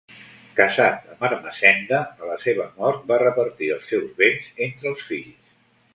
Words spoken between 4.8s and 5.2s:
els